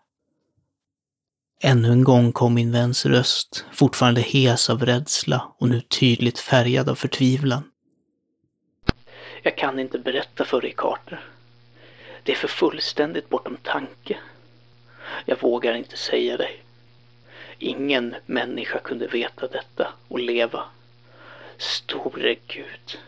Ännu 1.64 1.92
en 1.92 2.04
gång 2.04 2.33
kom 2.33 2.54
min 2.54 2.73
väns 2.73 3.07
röst, 3.07 3.64
fortfarande 3.73 4.21
hes 4.21 4.71
av 4.71 4.87
rädsla 4.87 5.52
och 5.59 5.69
nu 5.69 5.81
tydligt 5.81 6.38
färgad 6.38 6.88
av 6.88 6.95
förtvivlan. 6.95 7.62
Jag 9.42 9.57
kan 9.57 9.78
inte 9.78 9.99
berätta 9.99 10.45
för 10.45 10.61
dig, 10.61 10.75
Carter. 10.76 11.25
Det 12.23 12.33
är 12.33 12.37
för 12.37 12.49
fullständigt 12.49 13.28
bortom 13.28 13.57
tanke. 13.62 14.19
Jag 15.26 15.40
vågar 15.40 15.75
inte 15.75 15.97
säga 15.97 16.37
dig. 16.37 16.62
Ingen 17.59 18.14
människa 18.26 18.78
kunde 18.78 19.07
veta 19.07 19.47
detta 19.47 19.88
och 20.09 20.21
leva. 20.21 20.64
Store 21.59 22.37
Gud. 22.47 22.99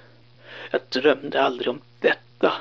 Jag 0.71 0.81
drömde 0.89 1.43
aldrig 1.43 1.69
om 1.69 1.81
detta. 2.01 2.53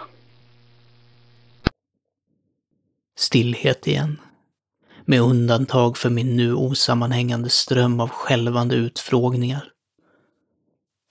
Stillhet 3.15 3.88
igen 3.88 4.19
med 5.05 5.22
undantag 5.22 5.98
för 5.98 6.10
min 6.10 6.38
nu 6.38 6.53
osammanhängande 6.53 7.50
ström 7.50 8.00
av 8.00 8.10
skälvande 8.10 8.75
utfrågningar. 8.75 9.69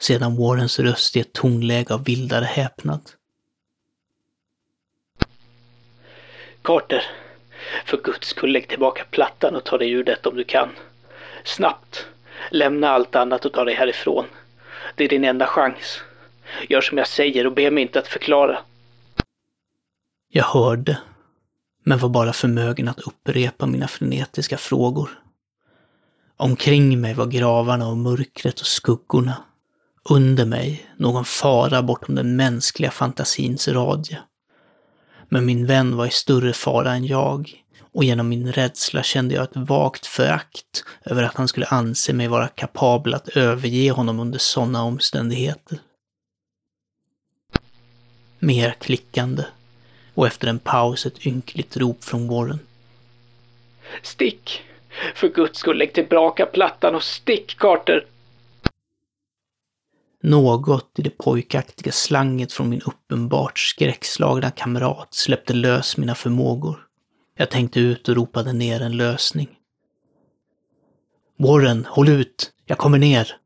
Sedan 0.03 0.37
Warrens 0.37 0.79
röst 0.79 1.17
i 1.17 1.21
ett 1.21 1.33
tonläge 1.33 1.95
av 1.95 2.05
vildare 2.05 2.45
häpnad. 2.45 3.11
Carter, 6.63 7.03
för 7.85 7.97
guds 7.97 8.29
skull 8.29 8.53
lägg 8.53 8.69
tillbaka 8.69 9.05
plattan 9.11 9.57
och 9.57 9.65
ta 9.65 9.79
dig 9.79 9.91
ur 9.91 10.05
detta 10.05 10.29
om 10.29 10.37
du 10.37 10.45
kan. 10.45 10.69
Snabbt! 11.45 12.07
Lämna 12.51 12.89
allt 12.89 13.17
annat 13.17 13.45
och 13.45 13.53
ta 13.53 13.65
dig 13.65 13.75
härifrån. 13.75 14.25
Det 14.95 15.05
är 15.05 15.09
din 15.09 15.25
enda 15.25 15.47
chans. 15.47 16.03
Gör 16.69 16.81
som 16.81 16.99
jag 16.99 17.07
säger 17.07 17.47
och 17.47 17.53
be 17.53 17.71
mig 17.71 17.83
inte 17.83 17.99
att 17.99 18.09
förklara. 18.09 18.59
Jag 20.29 20.45
hörde 20.45 20.99
men 21.83 21.99
var 21.99 22.09
bara 22.09 22.33
förmögen 22.33 22.89
att 22.89 23.01
upprepa 23.01 23.67
mina 23.67 23.89
frenetiska 23.89 24.57
frågor. 24.57 25.11
Omkring 26.37 27.01
mig 27.01 27.15
var 27.15 27.27
gravarna 27.27 27.89
och 27.89 27.97
mörkret 27.97 28.61
och 28.61 28.67
skuggorna. 28.67 29.37
Under 30.11 30.47
mig 30.47 30.87
någon 30.97 31.25
fara 31.25 31.83
bortom 31.83 32.15
den 32.15 32.37
mänskliga 32.37 32.91
fantasins 32.91 33.69
radie. 33.69 34.19
Men 35.29 35.47
min 35.47 35.67
vän 35.67 35.97
var 35.97 36.07
i 36.07 36.11
större 36.11 36.53
fara 36.53 36.93
än 36.93 37.07
jag 37.07 37.63
och 37.93 38.05
genom 38.05 38.29
min 38.29 38.53
rädsla 38.53 39.03
kände 39.03 39.35
jag 39.35 39.45
ett 39.45 39.57
vagt 39.69 40.07
förakt 40.07 40.85
över 41.05 41.23
att 41.23 41.37
han 41.37 41.49
skulle 41.49 41.67
anse 41.67 42.13
mig 42.13 42.29
vara 42.29 42.49
kapabel 42.49 43.15
att 43.15 43.29
överge 43.29 43.91
honom 43.91 44.21
under 44.21 44.39
sådana 44.39 44.83
omständigheter. 44.83 45.79
Mer 48.39 48.77
klickande 48.81 49.45
och 50.15 50.27
efter 50.27 50.49
en 50.49 50.59
paus 50.59 51.07
ett 51.07 51.27
ynkligt 51.27 51.77
rop 51.77 52.05
från 52.05 52.29
Warren. 52.29 52.59
Stick! 54.03 54.63
För 55.15 55.29
guds 55.29 55.59
skull, 55.59 55.79
lägg 55.79 55.93
tillbaka 55.93 56.47
plattan 56.47 56.95
och 56.95 57.03
stick, 57.03 57.59
Carter! 57.59 58.07
Något 60.23 60.99
i 60.99 61.03
det 61.03 61.19
pojkaktiga 61.19 61.93
slanget 61.93 62.53
från 62.53 62.69
min 62.69 62.81
uppenbart 62.81 63.59
skräckslagna 63.59 64.51
kamrat 64.51 65.15
släppte 65.15 65.53
lös 65.53 65.97
mina 65.97 66.15
förmågor. 66.15 66.87
Jag 67.37 67.51
tänkte 67.51 67.81
ut 67.81 68.09
och 68.09 68.15
ropade 68.15 68.53
ner 68.53 68.81
en 68.81 68.97
lösning. 68.97 69.49
Warren, 71.39 71.87
håll 71.89 72.09
ut! 72.09 72.53
Jag 72.67 72.79
kommer 72.79 72.99
ner! 72.99 73.37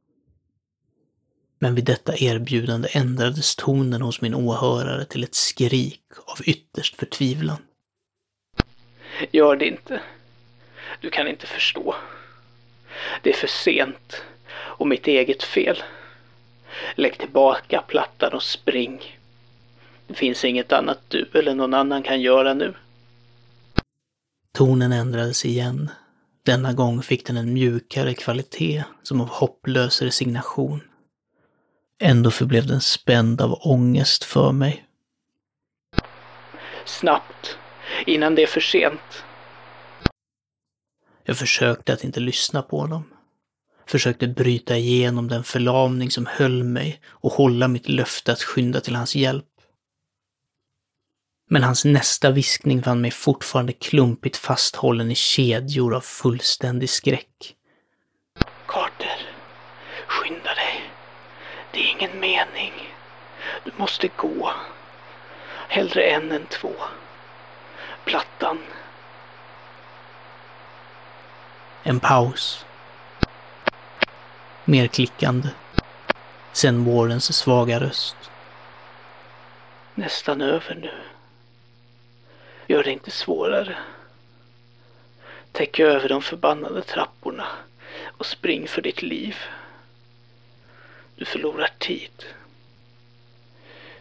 Men 1.58 1.75
vid 1.75 1.84
detta 1.84 2.16
erbjudande 2.16 2.88
ändrades 2.92 3.56
tonen 3.56 4.02
hos 4.02 4.20
min 4.20 4.34
åhörare 4.34 5.04
till 5.04 5.25
ett 5.25 5.34
skrik 5.34 6.02
av 6.26 6.38
ytterst 6.44 6.96
förtvivlan. 6.96 7.58
Gör 9.32 9.56
det 9.56 9.66
inte. 9.66 10.00
Du 11.00 11.10
kan 11.10 11.28
inte 11.28 11.46
förstå. 11.46 11.94
Det 13.22 13.30
är 13.30 13.34
för 13.34 13.46
sent 13.46 14.22
och 14.56 14.86
mitt 14.86 15.06
eget 15.06 15.42
fel. 15.42 15.82
Lägg 16.94 17.18
tillbaka 17.18 17.82
plattan 17.88 18.32
och 18.32 18.42
spring. 18.42 19.18
Det 20.06 20.14
finns 20.14 20.44
inget 20.44 20.72
annat 20.72 20.98
du 21.08 21.28
eller 21.34 21.54
någon 21.54 21.75
annan 21.75 22.02
kan 22.02 22.20
göra 22.20 22.54
nu. 22.54 22.75
Tonen 24.52 24.92
ändrades 24.92 25.44
igen. 25.44 25.90
Denna 26.42 26.72
gång 26.72 27.02
fick 27.02 27.26
den 27.26 27.36
en 27.36 27.52
mjukare 27.52 28.14
kvalitet, 28.14 28.84
som 29.02 29.20
av 29.20 29.28
hopplös 29.28 30.02
resignation. 30.02 30.80
Ändå 31.98 32.30
förblev 32.30 32.66
den 32.66 32.80
spänd 32.80 33.40
av 33.40 33.58
ångest 33.62 34.24
för 34.24 34.52
mig. 34.52 34.86
Snabbt, 36.84 37.58
innan 38.06 38.34
det 38.34 38.42
är 38.42 38.46
för 38.46 38.60
sent. 38.60 39.24
Jag 41.24 41.36
försökte 41.36 41.92
att 41.92 42.04
inte 42.04 42.20
lyssna 42.20 42.62
på 42.62 42.80
honom. 42.80 43.04
Försökte 43.86 44.28
bryta 44.28 44.76
igenom 44.76 45.28
den 45.28 45.44
förlamning 45.44 46.10
som 46.10 46.26
höll 46.26 46.64
mig 46.64 47.00
och 47.06 47.32
hålla 47.32 47.68
mitt 47.68 47.88
löfte 47.88 48.32
att 48.32 48.42
skynda 48.42 48.80
till 48.80 48.96
hans 48.96 49.16
hjälp. 49.16 49.44
Men 51.48 51.62
hans 51.62 51.84
nästa 51.84 52.30
viskning 52.30 52.82
fann 52.82 53.00
mig 53.00 53.10
fortfarande 53.10 53.72
klumpigt 53.72 54.36
fasthållen 54.36 55.10
i 55.10 55.14
kedjor 55.14 55.94
av 55.94 56.00
fullständig 56.00 56.90
skräck. 56.90 57.54
Carter, 58.66 59.20
skynda 60.06 60.54
dig. 60.54 60.90
Det 61.76 61.82
är 61.82 61.91
ingen 61.91 62.21
mening. 62.21 62.73
Du 63.65 63.71
måste 63.76 64.08
gå. 64.08 64.52
Hellre 65.69 66.02
en 66.02 66.32
än 66.32 66.47
två. 66.47 66.73
Plattan. 68.04 68.58
En 71.82 72.00
paus. 72.00 72.67
Mer 74.65 74.86
klickande. 74.86 75.49
Sen 76.52 76.84
Warrens 76.84 77.36
svaga 77.36 77.80
röst. 77.80 78.17
Nästan 79.95 80.41
över 80.41 80.75
nu. 80.75 81.02
Gör 82.67 82.82
det 82.82 82.91
inte 82.91 83.10
svårare. 83.10 83.76
Täck 85.52 85.80
över 85.80 86.08
de 86.08 86.23
förbannade 86.23 86.82
trapporna 86.82 87.47
och 88.06 88.26
spring 88.26 88.69
för 88.69 88.82
ditt 88.82 89.02
liv. 89.02 89.36
Du 91.16 91.24
förlorar 91.24 91.70
tid. 91.78 92.24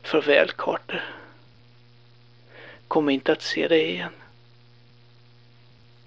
Farväl, 0.03 0.51
Carter. 0.51 1.03
Kommer 2.87 3.11
inte 3.11 3.31
att 3.31 3.41
se 3.41 3.67
dig 3.67 3.89
igen. 3.89 4.13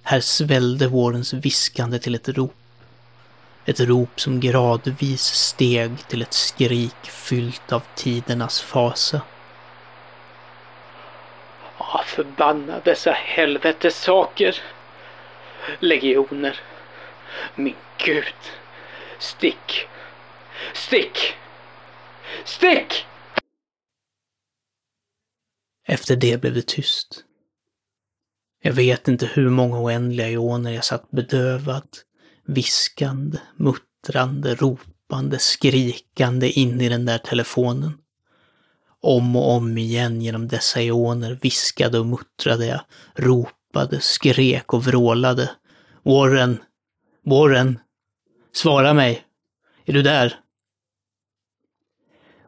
Här 0.02 0.20
svällde 0.20 0.88
Warrens 0.88 1.32
viskande 1.32 1.98
till 1.98 2.14
ett 2.14 2.28
rop. 2.28 2.54
Ett 3.64 3.80
rop 3.80 4.20
som 4.20 4.40
gradvis 4.40 5.22
steg 5.22 6.08
till 6.08 6.22
ett 6.22 6.32
skrik 6.32 7.04
fyllt 7.04 7.72
av 7.72 7.82
tidernas 7.94 8.60
fasa. 8.60 9.20
Ah, 11.78 12.02
förbanna 12.06 12.80
dessa 12.84 13.12
helvetesaker! 13.12 14.62
Legioner. 15.80 16.60
Min 17.54 17.74
gud. 17.98 18.34
Stick. 19.18 19.88
Stick! 20.74 21.18
Stick! 22.44 23.06
Efter 25.86 26.16
det 26.16 26.40
blev 26.40 26.54
det 26.54 26.66
tyst. 26.66 27.24
Jag 28.62 28.72
vet 28.72 29.08
inte 29.08 29.26
hur 29.26 29.50
många 29.50 29.80
oändliga 29.80 30.28
eoner 30.28 30.70
jag 30.70 30.84
satt 30.84 31.10
bedövad, 31.10 31.88
viskande, 32.46 33.38
muttrande, 33.56 34.54
ropande, 34.54 35.38
skrikande 35.38 36.50
in 36.50 36.80
i 36.80 36.88
den 36.88 37.06
där 37.06 37.18
telefonen. 37.18 37.92
Om 39.00 39.36
och 39.36 39.52
om 39.52 39.78
igen 39.78 40.22
genom 40.22 40.48
dessa 40.48 40.80
eoner 40.80 41.38
viskade 41.42 41.98
och 41.98 42.06
muttrade 42.06 42.66
jag, 42.66 42.80
ropade, 43.14 44.00
skrek 44.00 44.72
och 44.72 44.84
vrålade. 44.84 45.50
Warren! 46.02 46.58
Warren! 47.24 47.78
Svara 48.52 48.94
mig! 48.94 49.24
Är 49.84 49.92
du 49.92 50.02
där? 50.02 50.40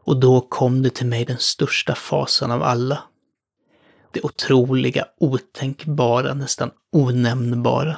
Och 0.05 0.21
då 0.21 0.41
kom 0.41 0.83
det 0.83 0.91
till 0.91 1.07
mig 1.07 1.25
den 1.25 1.39
största 1.39 1.95
fasan 1.95 2.51
av 2.51 2.63
alla. 2.63 3.03
Det 4.13 4.21
otroliga, 4.21 5.07
otänkbara, 5.21 6.35
nästan 6.35 6.71
onämnbara. 6.93 7.97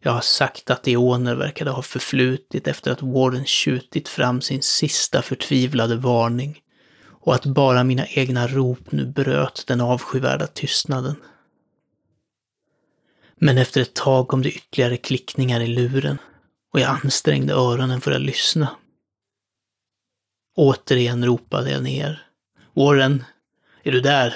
Jag 0.00 0.12
har 0.12 0.20
sagt 0.20 0.70
att 0.70 0.88
eoner 0.88 1.34
verkade 1.34 1.70
ha 1.70 1.82
förflutit 1.82 2.68
efter 2.68 2.92
att 2.92 3.02
Warren 3.02 3.44
tjutit 3.44 4.08
fram 4.08 4.40
sin 4.40 4.62
sista 4.62 5.22
förtvivlade 5.22 5.96
varning 5.96 6.58
och 7.28 7.34
att 7.34 7.46
bara 7.46 7.84
mina 7.84 8.06
egna 8.06 8.46
rop 8.46 8.92
nu 8.92 9.06
bröt 9.06 9.64
den 9.66 9.80
avskyvärda 9.80 10.46
tystnaden. 10.46 11.14
Men 13.36 13.58
efter 13.58 13.80
ett 13.80 13.94
tag 13.94 14.28
kom 14.28 14.42
det 14.42 14.52
ytterligare 14.52 14.96
klickningar 14.96 15.60
i 15.60 15.66
luren 15.66 16.18
och 16.72 16.80
jag 16.80 16.98
ansträngde 17.02 17.54
öronen 17.54 18.00
för 18.00 18.12
att 18.12 18.20
lyssna. 18.20 18.68
Återigen 20.58 21.24
ropade 21.24 21.70
jag 21.70 21.82
ner. 21.82 22.26
Warren, 22.74 23.24
är 23.82 23.92
du 23.92 24.00
där? 24.00 24.34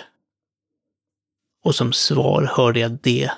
Och 1.65 1.75
som 1.75 1.93
svar 1.93 2.43
hörde 2.57 2.81
jag 2.81 2.99
det 3.03 3.31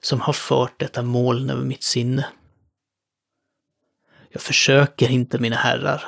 som 0.00 0.20
har 0.20 0.32
fört 0.32 0.80
detta 0.80 1.02
moln 1.02 1.50
över 1.50 1.64
mitt 1.64 1.82
sinne. 1.82 2.26
Jag 4.30 4.42
försöker 4.42 5.10
inte, 5.10 5.38
mina 5.38 5.56
herrar, 5.56 6.04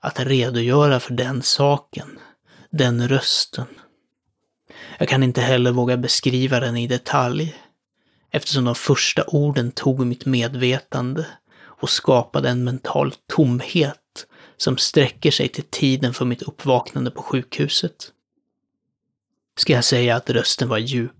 att 0.00 0.20
redogöra 0.20 1.00
för 1.00 1.14
den 1.14 1.42
saken, 1.42 2.18
den 2.70 3.08
rösten. 3.08 3.66
Jag 4.98 5.08
kan 5.08 5.22
inte 5.22 5.40
heller 5.40 5.72
våga 5.72 5.96
beskriva 5.96 6.60
den 6.60 6.76
i 6.76 6.86
detalj, 6.86 7.56
eftersom 8.30 8.64
de 8.64 8.74
första 8.74 9.24
orden 9.26 9.70
tog 9.70 10.06
mitt 10.06 10.26
medvetande 10.26 11.26
och 11.60 11.90
skapade 11.90 12.48
en 12.48 12.64
mental 12.64 13.14
tomhet 13.26 14.07
som 14.58 14.76
sträcker 14.76 15.30
sig 15.30 15.48
till 15.48 15.64
tiden 15.64 16.14
för 16.14 16.24
mitt 16.24 16.42
uppvaknande 16.42 17.10
på 17.10 17.22
sjukhuset. 17.22 18.12
Ska 19.56 19.72
jag 19.72 19.84
säga 19.84 20.16
att 20.16 20.30
rösten 20.30 20.68
var 20.68 20.78
djup, 20.78 21.12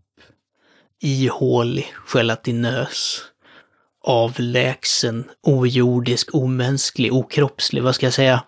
ihålig, 1.00 1.94
gelatinös, 2.14 3.22
avlägsen, 4.00 5.30
ojordisk, 5.42 6.34
omänsklig, 6.34 7.12
okroppslig, 7.12 7.82
vad 7.82 7.94
ska 7.94 8.06
jag 8.06 8.14
säga? 8.14 8.44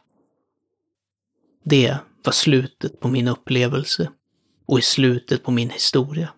Det 1.65 1.97
var 2.25 2.33
slutet 2.33 3.01
på 3.01 3.09
min 3.09 3.29
upplevelse 3.29 4.11
och 4.67 4.79
i 4.79 4.83
slutet 4.83 5.43
på 5.43 5.51
min 5.51 5.71
historia. 5.71 6.33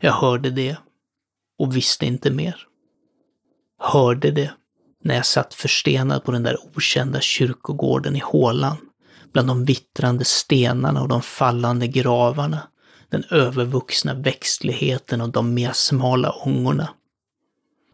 Jag 0.00 0.12
hörde 0.12 0.50
det 0.50 0.76
och 1.58 1.76
visste 1.76 2.06
inte 2.06 2.30
mer. 2.30 2.66
Hörde 3.78 4.30
det 4.30 4.52
när 5.02 5.14
jag 5.14 5.26
satt 5.26 5.54
förstenad 5.54 6.24
på 6.24 6.32
den 6.32 6.42
där 6.42 6.56
okända 6.76 7.20
kyrkogården 7.20 8.16
i 8.16 8.22
hålan, 8.24 8.76
bland 9.32 9.48
de 9.48 9.64
vittrande 9.64 10.24
stenarna 10.24 11.02
och 11.02 11.08
de 11.08 11.22
fallande 11.22 11.86
gravarna, 11.86 12.60
den 13.08 13.24
övervuxna 13.30 14.14
växtligheten 14.14 15.20
och 15.20 15.28
de 15.28 15.54
mer 15.54 15.72
smala 15.72 16.32
ångorna. 16.32 16.88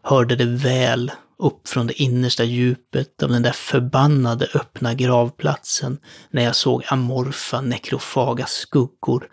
Hörde 0.03 0.35
det 0.35 0.45
väl 0.45 1.11
upp 1.39 1.67
från 1.67 1.87
det 1.87 2.01
innersta 2.01 2.43
djupet 2.43 3.23
av 3.23 3.29
den 3.29 3.41
där 3.41 3.51
förbannade 3.51 4.47
öppna 4.53 4.93
gravplatsen 4.93 5.97
när 6.31 6.43
jag 6.43 6.55
såg 6.55 6.83
amorfa 6.87 7.61
nekrofaga 7.61 8.45
skuggor 8.45 9.27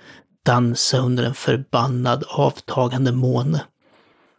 dansa 0.46 0.98
under 0.98 1.24
en 1.24 1.34
förbannad 1.34 2.24
avtagande 2.28 3.12
måne. 3.12 3.64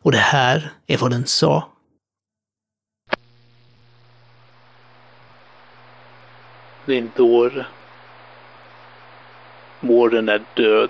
Och 0.03 0.11
det 0.11 0.17
här 0.17 0.71
är 0.87 0.97
vad 0.97 1.11
den 1.11 1.25
sa. 1.25 1.67
Din 6.87 7.11
dåre. 7.15 7.65
Mården 9.79 10.29
är 10.29 10.41
död. 10.53 10.89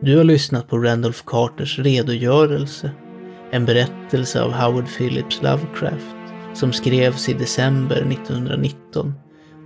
Du 0.00 0.16
har 0.16 0.24
lyssnat 0.24 0.68
på 0.68 0.78
Randolph 0.78 1.22
Carters 1.26 1.78
redogörelse, 1.78 2.90
en 3.50 3.64
berättelse 3.64 4.42
av 4.42 4.52
Howard 4.52 4.86
Phillips 4.96 5.42
Lovecraft 5.42 6.15
som 6.56 6.72
skrevs 6.72 7.28
i 7.28 7.32
december 7.32 7.96
1919 7.96 9.14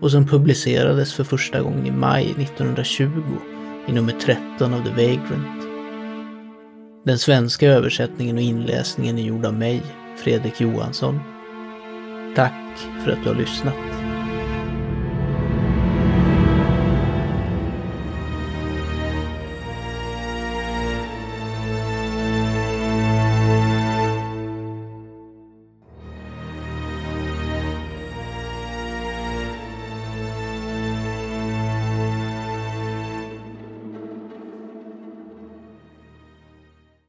och 0.00 0.10
som 0.10 0.26
publicerades 0.26 1.12
för 1.12 1.24
första 1.24 1.62
gången 1.62 1.86
i 1.86 1.90
maj 1.90 2.24
1920 2.30 3.08
i 3.88 3.92
nummer 3.92 4.12
13 4.12 4.74
av 4.74 4.84
The 4.84 4.90
Vagrant. 4.90 5.66
Den 7.04 7.18
svenska 7.18 7.68
översättningen 7.68 8.36
och 8.36 8.42
inläsningen 8.42 9.18
är 9.18 9.22
gjord 9.22 9.46
av 9.46 9.54
mig, 9.54 9.82
Fredrik 10.16 10.60
Johansson. 10.60 11.20
Tack 12.36 12.78
för 13.04 13.12
att 13.12 13.22
du 13.22 13.28
har 13.28 13.36
lyssnat. 13.36 13.99